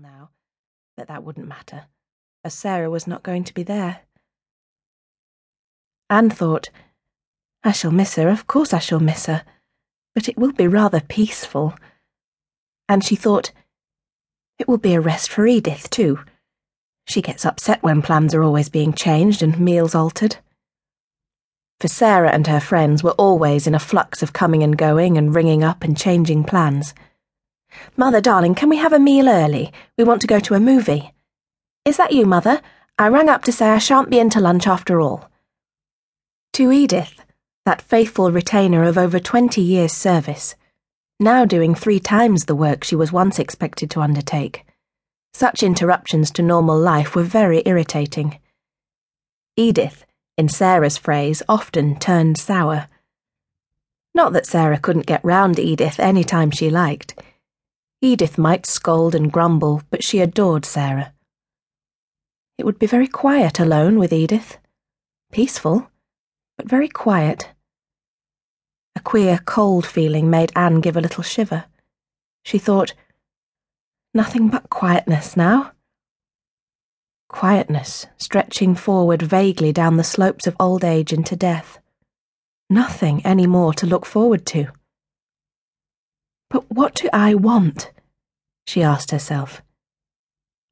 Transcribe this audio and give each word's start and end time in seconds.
now, 0.00 0.30
but 0.96 1.06
that 1.06 1.22
wouldn't 1.22 1.46
matter, 1.46 1.84
as 2.44 2.52
Sarah 2.52 2.90
was 2.90 3.06
not 3.06 3.22
going 3.22 3.44
to 3.44 3.54
be 3.54 3.62
there. 3.62 4.00
Ann 6.10 6.30
thought, 6.30 6.70
I 7.62 7.70
shall 7.72 7.92
miss 7.92 8.16
her, 8.16 8.28
of 8.28 8.46
course 8.46 8.72
I 8.72 8.80
shall 8.80 8.98
miss 8.98 9.26
her, 9.26 9.44
but 10.14 10.28
it 10.28 10.36
will 10.36 10.52
be 10.52 10.66
rather 10.66 11.00
peaceful. 11.00 11.74
And 12.88 13.04
she 13.04 13.14
thought, 13.14 13.52
it 14.58 14.66
will 14.66 14.78
be 14.78 14.94
a 14.94 15.00
rest 15.00 15.30
for 15.30 15.46
Edith, 15.46 15.90
too. 15.90 16.20
She 17.06 17.22
gets 17.22 17.46
upset 17.46 17.82
when 17.82 18.02
plans 18.02 18.34
are 18.34 18.42
always 18.42 18.68
being 18.68 18.92
changed 18.92 19.42
and 19.42 19.60
meals 19.60 19.94
altered. 19.94 20.38
For 21.78 21.88
Sarah 21.88 22.32
and 22.32 22.48
her 22.48 22.60
friends 22.60 23.04
were 23.04 23.12
always 23.12 23.68
in 23.68 23.74
a 23.74 23.78
flux 23.78 24.24
of 24.24 24.32
coming 24.32 24.64
and 24.64 24.76
going 24.76 25.16
and 25.16 25.34
ringing 25.34 25.62
up 25.62 25.84
and 25.84 25.96
changing 25.96 26.44
plans. 26.44 26.94
Mother, 27.96 28.20
darling, 28.20 28.54
can 28.54 28.68
we 28.68 28.76
have 28.76 28.92
a 28.92 28.98
meal 28.98 29.28
early? 29.28 29.72
We 29.96 30.04
want 30.04 30.20
to 30.22 30.26
go 30.26 30.40
to 30.40 30.54
a 30.54 30.60
movie. 30.60 31.12
Is 31.84 31.96
that 31.96 32.12
you, 32.12 32.26
Mother? 32.26 32.60
I 32.98 33.08
rang 33.08 33.28
up 33.28 33.44
to 33.44 33.52
say 33.52 33.68
I 33.68 33.78
shan't 33.78 34.10
be 34.10 34.18
in 34.18 34.30
to 34.30 34.40
lunch 34.40 34.66
after 34.66 35.00
all. 35.00 35.30
To 36.54 36.72
Edith, 36.72 37.24
that 37.64 37.82
faithful 37.82 38.32
retainer 38.32 38.82
of 38.84 38.98
over 38.98 39.20
twenty 39.20 39.60
years' 39.60 39.92
service, 39.92 40.56
now 41.20 41.44
doing 41.44 41.74
three 41.74 42.00
times 42.00 42.44
the 42.44 42.54
work 42.54 42.84
she 42.84 42.96
was 42.96 43.12
once 43.12 43.38
expected 43.38 43.90
to 43.90 44.00
undertake, 44.00 44.64
such 45.32 45.62
interruptions 45.62 46.30
to 46.32 46.42
normal 46.42 46.78
life 46.78 47.14
were 47.14 47.22
very 47.22 47.62
irritating. 47.66 48.38
Edith, 49.56 50.04
in 50.36 50.48
Sarah's 50.48 50.96
phrase, 50.96 51.42
often 51.48 51.98
turned 51.98 52.38
sour. 52.38 52.88
Not 54.14 54.32
that 54.32 54.46
Sarah 54.46 54.78
couldn't 54.78 55.06
get 55.06 55.24
round 55.24 55.58
Edith 55.58 56.00
any 56.00 56.24
time 56.24 56.50
she 56.50 56.70
liked. 56.70 57.20
Edith 58.00 58.38
might 58.38 58.64
scold 58.64 59.14
and 59.14 59.32
grumble, 59.32 59.82
but 59.90 60.04
she 60.04 60.20
adored 60.20 60.64
Sarah. 60.64 61.12
It 62.56 62.64
would 62.64 62.78
be 62.78 62.86
very 62.86 63.08
quiet 63.08 63.58
alone 63.58 63.98
with 63.98 64.12
Edith. 64.12 64.58
Peaceful, 65.32 65.90
but 66.56 66.68
very 66.68 66.88
quiet. 66.88 67.50
A 68.94 69.00
queer, 69.00 69.40
cold 69.44 69.84
feeling 69.84 70.30
made 70.30 70.52
Ann 70.54 70.80
give 70.80 70.96
a 70.96 71.00
little 71.00 71.24
shiver. 71.24 71.64
She 72.44 72.58
thought, 72.58 72.94
nothing 74.14 74.48
but 74.48 74.70
quietness 74.70 75.36
now. 75.36 75.72
Quietness, 77.28 78.06
stretching 78.16 78.74
forward 78.74 79.22
vaguely 79.22 79.72
down 79.72 79.96
the 79.96 80.04
slopes 80.04 80.46
of 80.46 80.56
old 80.58 80.84
age 80.84 81.12
into 81.12 81.36
death. 81.36 81.78
Nothing 82.70 83.24
any 83.24 83.46
more 83.46 83.74
to 83.74 83.86
look 83.86 84.06
forward 84.06 84.46
to. 84.46 84.68
But 86.50 86.70
what 86.70 86.94
do 86.94 87.08
I 87.12 87.34
want? 87.34 87.92
she 88.66 88.82
asked 88.82 89.10
herself. 89.10 89.62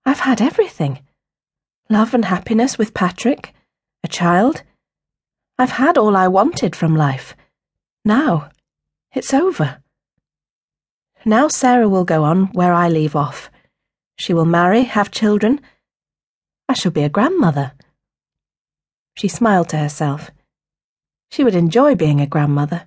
I've 0.04 0.20
had 0.20 0.40
everything 0.40 1.00
love 1.88 2.14
and 2.14 2.24
happiness 2.24 2.78
with 2.78 2.94
Patrick, 2.94 3.54
a 4.02 4.08
child. 4.08 4.62
I've 5.58 5.70
had 5.70 5.96
all 5.96 6.16
I 6.16 6.28
wanted 6.28 6.74
from 6.74 6.96
life. 6.96 7.36
Now, 8.04 8.50
it's 9.14 9.32
over. 9.32 9.82
Now 11.24 11.48
Sarah 11.48 11.88
will 11.88 12.04
go 12.04 12.24
on 12.24 12.46
where 12.52 12.72
I 12.72 12.88
leave 12.88 13.16
off. 13.16 13.50
She 14.18 14.34
will 14.34 14.44
marry, 14.44 14.82
have 14.82 15.10
children. 15.10 15.60
I 16.68 16.74
shall 16.74 16.92
be 16.92 17.02
a 17.02 17.08
grandmother. 17.08 17.72
She 19.16 19.28
smiled 19.28 19.68
to 19.70 19.78
herself. 19.78 20.30
She 21.30 21.42
would 21.42 21.54
enjoy 21.54 21.94
being 21.94 22.20
a 22.20 22.26
grandmother. 22.26 22.86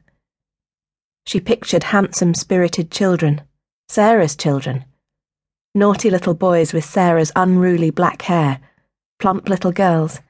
She 1.29 1.39
pictured 1.39 1.83
handsome, 1.83 2.33
spirited 2.33 2.89
children, 2.89 3.43
Sarah's 3.87 4.35
children. 4.35 4.85
Naughty 5.75 6.09
little 6.09 6.33
boys 6.33 6.73
with 6.73 6.83
Sarah's 6.83 7.31
unruly 7.35 7.91
black 7.91 8.23
hair, 8.23 8.59
plump 9.19 9.47
little 9.47 9.71
girls. 9.71 10.21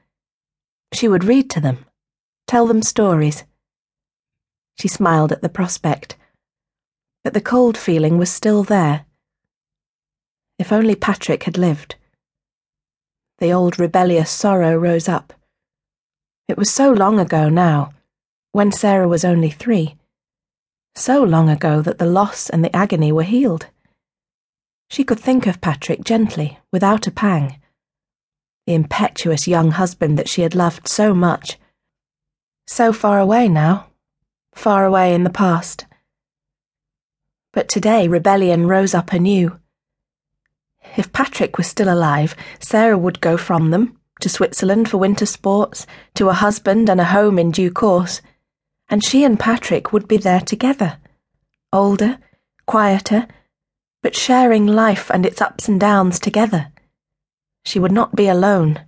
She 0.92 1.08
would 1.08 1.24
read 1.24 1.48
to 1.52 1.60
them, 1.60 1.86
tell 2.46 2.66
them 2.66 2.82
stories. 2.82 3.44
She 4.78 4.88
smiled 4.88 5.32
at 5.32 5.40
the 5.40 5.48
prospect, 5.48 6.18
but 7.24 7.32
the 7.32 7.40
cold 7.40 7.78
feeling 7.78 8.18
was 8.18 8.30
still 8.30 8.62
there. 8.62 9.06
If 10.58 10.70
only 10.70 10.96
Patrick 10.96 11.44
had 11.44 11.56
lived. 11.56 11.94
The 13.38 13.54
old 13.54 13.78
rebellious 13.78 14.30
sorrow 14.30 14.76
rose 14.76 15.08
up. 15.08 15.32
It 16.46 16.58
was 16.58 16.70
so 16.70 16.92
long 16.92 17.18
ago 17.18 17.48
now, 17.48 17.94
when 18.52 18.70
Sarah 18.70 19.08
was 19.08 19.24
only 19.24 19.48
three 19.48 19.96
so 20.94 21.22
long 21.22 21.48
ago 21.48 21.82
that 21.82 21.98
the 21.98 22.06
loss 22.06 22.50
and 22.50 22.64
the 22.64 22.74
agony 22.74 23.12
were 23.12 23.22
healed. 23.22 23.66
She 24.88 25.04
could 25.04 25.20
think 25.20 25.46
of 25.46 25.60
Patrick 25.60 26.04
gently, 26.04 26.58
without 26.72 27.06
a 27.06 27.10
pang. 27.10 27.60
The 28.66 28.74
impetuous 28.74 29.46
young 29.46 29.72
husband 29.72 30.18
that 30.18 30.28
she 30.28 30.42
had 30.42 30.54
loved 30.54 30.88
so 30.88 31.14
much. 31.14 31.58
So 32.66 32.92
far 32.92 33.18
away 33.18 33.48
now, 33.48 33.86
far 34.52 34.84
away 34.84 35.14
in 35.14 35.24
the 35.24 35.30
past. 35.30 35.86
But 37.52 37.68
today 37.68 38.08
rebellion 38.08 38.66
rose 38.66 38.94
up 38.94 39.12
anew. 39.12 39.58
If 40.96 41.12
Patrick 41.12 41.56
was 41.56 41.66
still 41.66 41.92
alive, 41.92 42.34
Sarah 42.58 42.98
would 42.98 43.20
go 43.20 43.36
from 43.36 43.70
them, 43.70 43.98
to 44.20 44.28
Switzerland 44.28 44.88
for 44.88 44.98
winter 44.98 45.26
sports, 45.26 45.86
to 46.14 46.28
a 46.28 46.34
husband 46.34 46.88
and 46.88 47.00
a 47.00 47.04
home 47.04 47.38
in 47.38 47.50
due 47.50 47.70
course 47.70 48.20
and 48.90 49.04
she 49.04 49.24
and 49.24 49.38
Patrick 49.38 49.92
would 49.92 50.08
be 50.08 50.16
there 50.16 50.40
together, 50.40 50.98
older, 51.72 52.18
quieter, 52.66 53.28
but 54.02 54.16
sharing 54.16 54.66
life 54.66 55.10
and 55.10 55.24
its 55.24 55.40
ups 55.40 55.68
and 55.68 55.78
downs 55.78 56.18
together. 56.18 56.72
She 57.64 57.78
would 57.78 57.92
not 57.92 58.16
be 58.16 58.26
alone. 58.26 58.80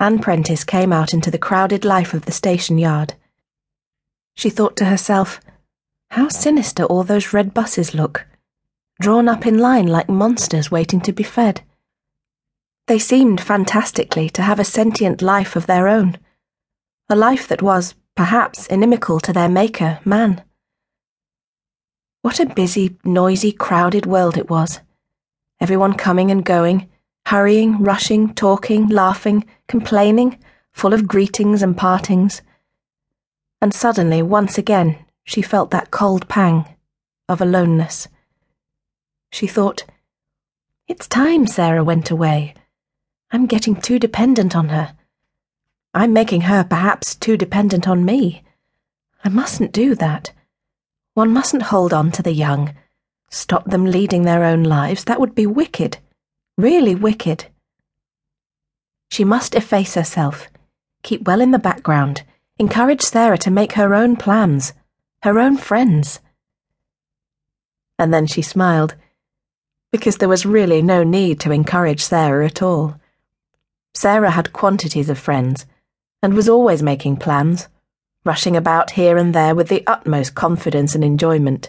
Ann 0.00 0.20
Prentice 0.20 0.64
came 0.64 0.92
out 0.92 1.12
into 1.12 1.30
the 1.30 1.38
crowded 1.38 1.84
life 1.84 2.14
of 2.14 2.24
the 2.24 2.32
station 2.32 2.78
yard. 2.78 3.14
She 4.34 4.48
thought 4.48 4.74
to 4.78 4.86
herself, 4.86 5.40
how 6.10 6.28
sinister 6.28 6.84
all 6.84 7.04
those 7.04 7.34
red 7.34 7.52
buses 7.52 7.94
look, 7.94 8.26
drawn 9.00 9.28
up 9.28 9.46
in 9.46 9.58
line 9.58 9.86
like 9.86 10.08
monsters 10.08 10.70
waiting 10.70 11.00
to 11.02 11.12
be 11.12 11.22
fed. 11.22 11.60
They 12.86 12.98
seemed 12.98 13.40
fantastically 13.40 14.30
to 14.30 14.42
have 14.42 14.58
a 14.58 14.64
sentient 14.64 15.20
life 15.20 15.56
of 15.56 15.66
their 15.66 15.88
own 15.88 16.18
a 17.12 17.14
life 17.14 17.46
that 17.46 17.60
was, 17.60 17.94
perhaps, 18.16 18.66
inimical 18.68 19.20
to 19.20 19.34
their 19.34 19.48
maker, 19.48 20.00
man. 20.02 20.42
What 22.22 22.40
a 22.40 22.46
busy, 22.46 22.96
noisy, 23.04 23.52
crowded 23.52 24.06
world 24.06 24.38
it 24.38 24.48
was. 24.48 24.80
Everyone 25.60 25.92
coming 25.92 26.30
and 26.30 26.42
going, 26.42 26.88
hurrying, 27.26 27.82
rushing, 27.82 28.32
talking, 28.32 28.88
laughing, 28.88 29.44
complaining, 29.68 30.38
full 30.72 30.94
of 30.94 31.06
greetings 31.06 31.62
and 31.62 31.76
partings. 31.76 32.40
And 33.60 33.74
suddenly, 33.74 34.22
once 34.22 34.56
again, 34.56 34.96
she 35.22 35.42
felt 35.42 35.70
that 35.70 35.90
cold 35.90 36.28
pang 36.28 36.64
of 37.28 37.42
aloneness. 37.42 38.08
She 39.30 39.46
thought, 39.46 39.84
It's 40.88 41.06
time 41.06 41.46
Sarah 41.46 41.84
went 41.84 42.10
away. 42.10 42.54
I'm 43.30 43.44
getting 43.44 43.76
too 43.76 43.98
dependent 43.98 44.56
on 44.56 44.70
her. 44.70 44.96
I'm 45.94 46.14
making 46.14 46.42
her 46.42 46.64
perhaps 46.64 47.14
too 47.14 47.36
dependent 47.36 47.86
on 47.86 48.04
me. 48.04 48.42
I 49.22 49.28
mustn't 49.28 49.72
do 49.72 49.94
that. 49.96 50.32
One 51.14 51.32
mustn't 51.32 51.64
hold 51.64 51.92
on 51.92 52.10
to 52.12 52.22
the 52.22 52.32
young, 52.32 52.74
stop 53.28 53.66
them 53.66 53.84
leading 53.84 54.22
their 54.22 54.42
own 54.42 54.62
lives. 54.62 55.04
That 55.04 55.20
would 55.20 55.34
be 55.34 55.46
wicked, 55.46 55.98
really 56.56 56.94
wicked. 56.94 57.44
She 59.10 59.22
must 59.22 59.54
efface 59.54 59.94
herself, 59.94 60.48
keep 61.02 61.26
well 61.26 61.42
in 61.42 61.50
the 61.50 61.58
background, 61.58 62.22
encourage 62.58 63.02
Sarah 63.02 63.36
to 63.38 63.50
make 63.50 63.72
her 63.72 63.94
own 63.94 64.16
plans, 64.16 64.72
her 65.22 65.38
own 65.38 65.58
friends. 65.58 66.20
And 67.98 68.14
then 68.14 68.26
she 68.26 68.40
smiled, 68.40 68.94
because 69.92 70.16
there 70.16 70.28
was 70.30 70.46
really 70.46 70.80
no 70.80 71.02
need 71.02 71.38
to 71.40 71.52
encourage 71.52 72.02
Sarah 72.02 72.46
at 72.46 72.62
all. 72.62 72.98
Sarah 73.92 74.30
had 74.30 74.54
quantities 74.54 75.10
of 75.10 75.18
friends 75.18 75.66
and 76.22 76.34
was 76.34 76.48
always 76.48 76.82
making 76.82 77.16
plans, 77.16 77.68
rushing 78.24 78.56
about 78.56 78.92
here 78.92 79.16
and 79.16 79.34
there 79.34 79.54
with 79.54 79.68
the 79.68 79.84
utmost 79.86 80.34
confidence 80.34 80.94
and 80.94 81.02
enjoyment. 81.02 81.68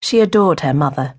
She 0.00 0.20
adored 0.20 0.60
her 0.60 0.72
mother, 0.72 1.14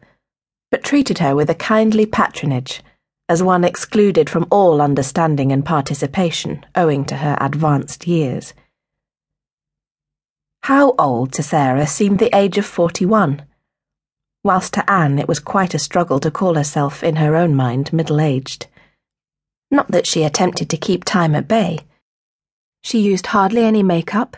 but 0.71 0.83
treated 0.83 1.17
her 1.19 1.35
with 1.35 1.49
a 1.49 1.55
kindly 1.55 2.05
patronage, 2.05 2.81
as 3.27 3.43
one 3.43 3.65
excluded 3.65 4.29
from 4.29 4.47
all 4.49 4.81
understanding 4.81 5.51
and 5.51 5.65
participation 5.65 6.65
owing 6.75 7.03
to 7.05 7.17
her 7.17 7.37
advanced 7.41 8.07
years. 8.07 8.53
How 10.63 10.95
old 10.97 11.33
to 11.33 11.43
Sarah 11.43 11.85
seemed 11.85 12.19
the 12.19 12.35
age 12.35 12.57
of 12.57 12.65
forty 12.65 13.05
one, 13.05 13.41
whilst 14.43 14.73
to 14.75 14.89
Ann 14.89 15.19
it 15.19 15.27
was 15.27 15.39
quite 15.39 15.73
a 15.73 15.79
struggle 15.79 16.19
to 16.21 16.31
call 16.31 16.55
herself, 16.55 17.03
in 17.03 17.17
her 17.17 17.35
own 17.35 17.55
mind, 17.55 17.91
middle 17.91 18.21
aged. 18.21 18.67
Not 19.69 19.91
that 19.91 20.07
she 20.07 20.23
attempted 20.23 20.69
to 20.69 20.77
keep 20.77 21.03
time 21.03 21.35
at 21.35 21.47
bay 21.47 21.79
she 22.85 22.99
used 22.99 23.25
hardly 23.25 23.63
any 23.63 23.81
makeup, 23.81 24.37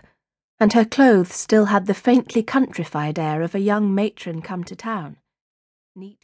and 0.57 0.71
her 0.71 0.85
clothes 0.85 1.33
still 1.33 1.65
had 1.65 1.85
the 1.85 1.93
faintly 1.93 2.41
countrified 2.41 3.19
air 3.19 3.41
of 3.41 3.53
a 3.53 3.59
young 3.59 3.93
matron 3.93 4.41
come 4.41 4.63
to 4.63 4.73
town. 4.73 5.17
Neat 5.97 6.15